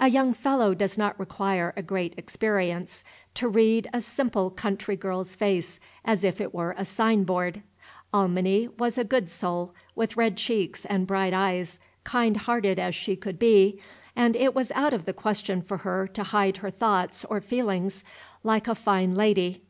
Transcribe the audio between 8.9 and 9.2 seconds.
a